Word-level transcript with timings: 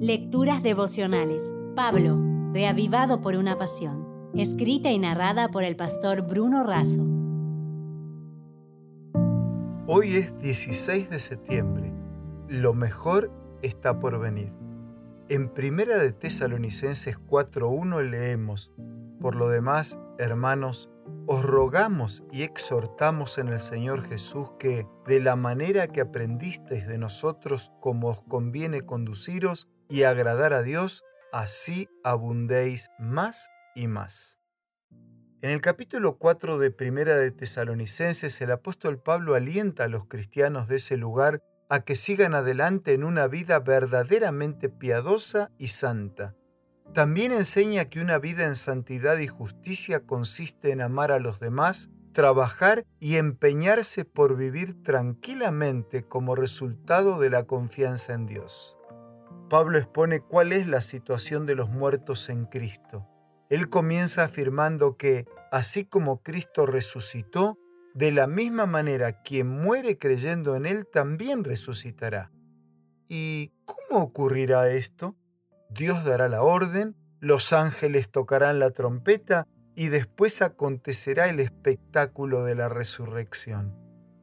Lecturas 0.00 0.62
devocionales. 0.62 1.54
Pablo, 1.74 2.20
reavivado 2.52 3.22
por 3.22 3.34
una 3.34 3.56
pasión. 3.56 4.30
Escrita 4.34 4.90
y 4.90 4.98
narrada 4.98 5.48
por 5.48 5.64
el 5.64 5.74
pastor 5.74 6.20
Bruno 6.20 6.64
Razo. 6.64 7.00
Hoy 9.86 10.16
es 10.16 10.38
16 10.38 11.08
de 11.08 11.18
septiembre. 11.18 11.94
Lo 12.46 12.74
mejor 12.74 13.32
está 13.62 13.98
por 13.98 14.20
venir. 14.20 14.52
En 15.30 15.48
Primera 15.48 15.96
de 15.96 16.12
Tesalonicenses 16.12 17.18
4.1 17.18 18.10
leemos, 18.10 18.72
Por 19.18 19.34
lo 19.34 19.48
demás, 19.48 19.98
hermanos, 20.18 20.90
os 21.26 21.42
rogamos 21.42 22.22
y 22.30 22.42
exhortamos 22.42 23.38
en 23.38 23.48
el 23.48 23.60
Señor 23.60 24.02
Jesús 24.02 24.50
que, 24.58 24.86
de 25.06 25.20
la 25.20 25.36
manera 25.36 25.88
que 25.88 26.02
aprendisteis 26.02 26.86
de 26.86 26.98
nosotros 26.98 27.72
como 27.80 28.08
os 28.08 28.20
conviene 28.20 28.82
conduciros 28.82 29.70
y 29.88 30.02
agradar 30.04 30.52
a 30.52 30.62
Dios, 30.62 31.04
así 31.32 31.88
abundéis 32.04 32.90
más 32.98 33.50
y 33.74 33.88
más. 33.88 34.38
En 35.42 35.50
el 35.50 35.60
capítulo 35.60 36.18
4 36.18 36.58
de 36.58 36.70
Primera 36.70 37.14
de 37.16 37.30
Tesalonicenses, 37.30 38.40
el 38.40 38.50
apóstol 38.50 38.98
Pablo 38.98 39.34
alienta 39.34 39.84
a 39.84 39.88
los 39.88 40.06
cristianos 40.06 40.66
de 40.66 40.76
ese 40.76 40.96
lugar 40.96 41.42
a 41.68 41.80
que 41.80 41.94
sigan 41.94 42.34
adelante 42.34 42.94
en 42.94 43.04
una 43.04 43.26
vida 43.26 43.60
verdaderamente 43.60 44.68
piadosa 44.68 45.50
y 45.58 45.68
santa. 45.68 46.34
También 46.94 47.32
enseña 47.32 47.86
que 47.86 48.00
una 48.00 48.18
vida 48.18 48.46
en 48.46 48.54
santidad 48.54 49.18
y 49.18 49.26
justicia 49.26 50.06
consiste 50.06 50.70
en 50.70 50.80
amar 50.80 51.12
a 51.12 51.18
los 51.18 51.40
demás, 51.40 51.90
trabajar 52.12 52.86
y 52.98 53.16
empeñarse 53.16 54.04
por 54.04 54.36
vivir 54.36 54.82
tranquilamente 54.82 56.02
como 56.02 56.34
resultado 56.34 57.20
de 57.20 57.30
la 57.30 57.44
confianza 57.44 58.14
en 58.14 58.26
Dios. 58.26 58.76
Pablo 59.48 59.78
expone 59.78 60.20
cuál 60.20 60.52
es 60.52 60.66
la 60.66 60.80
situación 60.80 61.46
de 61.46 61.54
los 61.54 61.70
muertos 61.70 62.28
en 62.28 62.46
Cristo. 62.46 63.06
Él 63.48 63.68
comienza 63.68 64.24
afirmando 64.24 64.96
que, 64.96 65.24
así 65.52 65.84
como 65.84 66.22
Cristo 66.22 66.66
resucitó, 66.66 67.58
de 67.94 68.10
la 68.10 68.26
misma 68.26 68.66
manera 68.66 69.22
quien 69.22 69.48
muere 69.48 69.98
creyendo 69.98 70.56
en 70.56 70.66
Él 70.66 70.86
también 70.86 71.44
resucitará. 71.44 72.30
¿Y 73.08 73.52
cómo 73.64 74.02
ocurrirá 74.02 74.68
esto? 74.68 75.16
Dios 75.70 76.04
dará 76.04 76.28
la 76.28 76.42
orden, 76.42 76.96
los 77.20 77.52
ángeles 77.52 78.10
tocarán 78.10 78.58
la 78.58 78.70
trompeta 78.72 79.46
y 79.76 79.88
después 79.88 80.42
acontecerá 80.42 81.28
el 81.28 81.38
espectáculo 81.38 82.44
de 82.44 82.56
la 82.56 82.68
resurrección. 82.68 83.74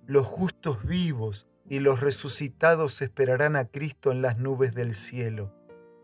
Los 0.05 0.27
justos 0.27 0.85
vivos 0.85 1.47
y 1.69 1.79
los 1.79 2.01
resucitados 2.01 3.01
esperarán 3.01 3.55
a 3.55 3.65
Cristo 3.65 4.11
en 4.11 4.21
las 4.21 4.37
nubes 4.37 4.73
del 4.73 4.93
cielo. 4.93 5.53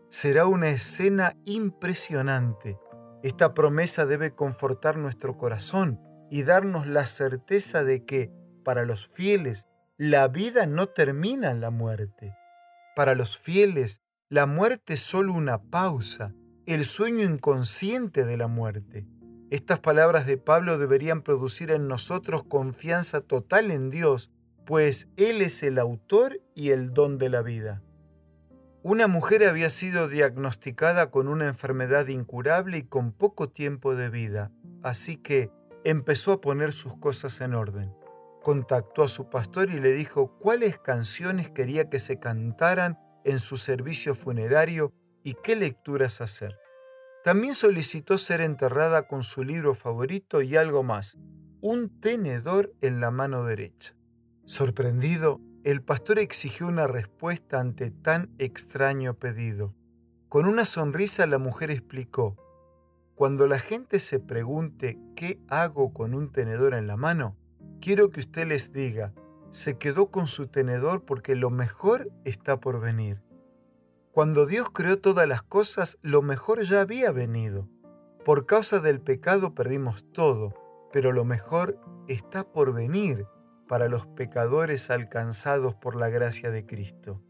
Será 0.08 0.46
una 0.46 0.68
escena 0.68 1.36
impresionante. 1.44 2.78
Esta 3.22 3.54
promesa 3.54 4.06
debe 4.06 4.34
confortar 4.34 4.96
nuestro 4.96 5.36
corazón 5.36 6.00
y 6.30 6.42
darnos 6.42 6.86
la 6.86 7.06
certeza 7.06 7.84
de 7.84 8.04
que, 8.04 8.30
para 8.64 8.84
los 8.84 9.08
fieles, 9.08 9.68
la 9.96 10.28
vida 10.28 10.66
no 10.66 10.86
termina 10.86 11.50
en 11.50 11.60
la 11.60 11.70
muerte. 11.70 12.34
Para 12.96 13.14
los 13.14 13.36
fieles, 13.36 14.00
la 14.28 14.46
muerte 14.46 14.94
es 14.94 15.00
solo 15.00 15.32
una 15.34 15.62
pausa, 15.62 16.34
el 16.66 16.84
sueño 16.84 17.24
inconsciente 17.24 18.24
de 18.24 18.36
la 18.36 18.46
muerte. 18.46 19.06
Estas 19.50 19.80
palabras 19.80 20.26
de 20.26 20.38
Pablo 20.38 20.78
deberían 20.78 21.22
producir 21.22 21.72
en 21.72 21.88
nosotros 21.88 22.44
confianza 22.44 23.20
total 23.20 23.72
en 23.72 23.90
Dios, 23.90 24.30
pues 24.70 25.08
Él 25.16 25.42
es 25.42 25.64
el 25.64 25.80
autor 25.80 26.40
y 26.54 26.70
el 26.70 26.94
don 26.94 27.18
de 27.18 27.28
la 27.28 27.42
vida. 27.42 27.82
Una 28.84 29.08
mujer 29.08 29.42
había 29.42 29.68
sido 29.68 30.06
diagnosticada 30.06 31.10
con 31.10 31.26
una 31.26 31.46
enfermedad 31.48 32.06
incurable 32.06 32.78
y 32.78 32.82
con 32.84 33.10
poco 33.10 33.48
tiempo 33.48 33.96
de 33.96 34.10
vida, 34.10 34.52
así 34.84 35.16
que 35.16 35.50
empezó 35.82 36.30
a 36.34 36.40
poner 36.40 36.72
sus 36.72 36.96
cosas 36.96 37.40
en 37.40 37.54
orden. 37.54 37.92
Contactó 38.44 39.02
a 39.02 39.08
su 39.08 39.28
pastor 39.28 39.70
y 39.70 39.80
le 39.80 39.92
dijo 39.92 40.38
cuáles 40.38 40.78
canciones 40.78 41.50
quería 41.50 41.90
que 41.90 41.98
se 41.98 42.20
cantaran 42.20 42.96
en 43.24 43.40
su 43.40 43.56
servicio 43.56 44.14
funerario 44.14 44.94
y 45.24 45.34
qué 45.34 45.56
lecturas 45.56 46.20
hacer. 46.20 46.56
También 47.24 47.54
solicitó 47.54 48.18
ser 48.18 48.40
enterrada 48.40 49.08
con 49.08 49.24
su 49.24 49.42
libro 49.42 49.74
favorito 49.74 50.42
y 50.42 50.56
algo 50.56 50.84
más, 50.84 51.18
un 51.60 52.00
tenedor 52.00 52.72
en 52.80 53.00
la 53.00 53.10
mano 53.10 53.44
derecha. 53.44 53.96
Sorprendido, 54.50 55.40
el 55.62 55.80
pastor 55.80 56.18
exigió 56.18 56.66
una 56.66 56.88
respuesta 56.88 57.60
ante 57.60 57.92
tan 57.92 58.34
extraño 58.38 59.14
pedido. 59.14 59.76
Con 60.28 60.46
una 60.46 60.64
sonrisa 60.64 61.24
la 61.28 61.38
mujer 61.38 61.70
explicó, 61.70 62.34
cuando 63.14 63.46
la 63.46 63.60
gente 63.60 64.00
se 64.00 64.18
pregunte 64.18 64.98
qué 65.14 65.38
hago 65.46 65.92
con 65.92 66.14
un 66.14 66.32
tenedor 66.32 66.74
en 66.74 66.88
la 66.88 66.96
mano, 66.96 67.36
quiero 67.80 68.10
que 68.10 68.18
usted 68.18 68.48
les 68.48 68.72
diga, 68.72 69.12
se 69.52 69.78
quedó 69.78 70.10
con 70.10 70.26
su 70.26 70.48
tenedor 70.48 71.04
porque 71.04 71.36
lo 71.36 71.50
mejor 71.50 72.10
está 72.24 72.58
por 72.58 72.80
venir. 72.80 73.22
Cuando 74.10 74.46
Dios 74.46 74.68
creó 74.70 74.98
todas 74.98 75.28
las 75.28 75.42
cosas, 75.42 75.96
lo 76.02 76.22
mejor 76.22 76.62
ya 76.64 76.80
había 76.80 77.12
venido. 77.12 77.68
Por 78.24 78.46
causa 78.46 78.80
del 78.80 79.00
pecado 79.00 79.54
perdimos 79.54 80.04
todo, 80.12 80.54
pero 80.92 81.12
lo 81.12 81.24
mejor 81.24 81.78
está 82.08 82.42
por 82.42 82.74
venir 82.74 83.28
para 83.70 83.88
los 83.88 84.04
pecadores 84.04 84.90
alcanzados 84.90 85.76
por 85.76 85.94
la 85.94 86.10
gracia 86.10 86.50
de 86.50 86.66
Cristo. 86.66 87.22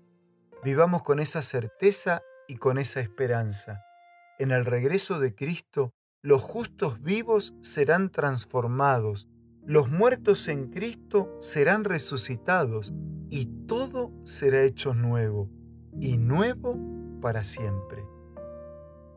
Vivamos 0.64 1.02
con 1.02 1.20
esa 1.20 1.42
certeza 1.42 2.22
y 2.48 2.56
con 2.56 2.78
esa 2.78 2.98
esperanza. 2.98 3.84
En 4.40 4.50
el 4.50 4.64
regreso 4.64 5.20
de 5.20 5.36
Cristo, 5.36 5.92
los 6.22 6.40
justos 6.40 7.00
vivos 7.02 7.54
serán 7.60 8.10
transformados 8.10 9.28
los 9.66 9.90
muertos 9.90 10.48
en 10.48 10.70
Cristo 10.70 11.36
serán 11.38 11.84
resucitados 11.84 12.94
y 13.28 13.66
todo 13.66 14.10
será 14.24 14.62
hecho 14.62 14.94
nuevo, 14.94 15.50
y 16.00 16.16
nuevo 16.16 16.76
para 17.20 17.44
siempre. 17.44 18.02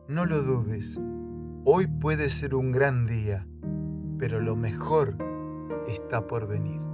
No 0.06 0.26
lo 0.26 0.42
dudes, 0.42 1.00
hoy 1.64 1.86
puede 1.86 2.28
ser 2.28 2.54
un 2.54 2.72
gran 2.72 3.06
día, 3.06 3.48
pero 4.18 4.38
lo 4.38 4.54
mejor 4.54 5.16
está 5.88 6.26
por 6.26 6.46
venir. 6.46 6.93